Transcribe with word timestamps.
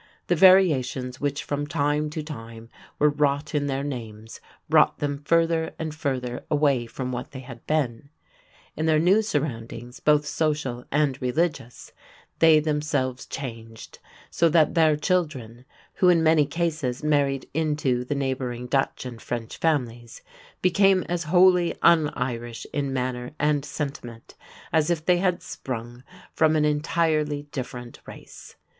The 0.25 0.35
variations 0.35 1.21
which 1.21 1.43
from 1.43 1.67
time 1.67 2.09
to 2.09 2.23
time 2.23 2.69
were 2.97 3.11
wrought 3.11 3.53
in 3.53 3.67
their 3.67 3.83
names 3.83 4.41
brought 4.67 4.97
them 4.97 5.19
further 5.25 5.75
and 5.77 5.93
further 5.93 6.43
away 6.49 6.87
from 6.87 7.11
what 7.11 7.29
they 7.33 7.41
had 7.41 7.63
been; 7.67 8.09
in 8.75 8.87
their 8.87 8.97
new 8.97 9.21
surroundings, 9.21 9.99
both 9.99 10.25
social 10.25 10.85
and 10.91 11.21
religious, 11.21 11.91
they 12.39 12.59
themselves 12.59 13.27
changed, 13.27 13.99
so 14.31 14.49
that 14.49 14.73
their 14.73 14.95
children, 14.97 15.65
who 15.93 16.09
in 16.09 16.23
many 16.23 16.47
cases 16.47 17.03
married 17.03 17.47
into 17.53 18.03
the 18.03 18.15
neighboring 18.15 18.65
Dutch 18.65 19.05
and 19.05 19.21
French 19.21 19.57
families, 19.57 20.23
became 20.63 21.03
as 21.03 21.25
wholly 21.25 21.75
un 21.83 22.09
Irish 22.15 22.65
in 22.73 22.91
manner 22.91 23.35
and 23.37 23.63
sentiment 23.63 24.33
as 24.73 24.89
if 24.89 25.05
they 25.05 25.17
had 25.19 25.43
sprung 25.43 26.03
from 26.33 26.55
an 26.55 26.65
entirely 26.65 27.43
different 27.51 27.99
race. 28.07 28.55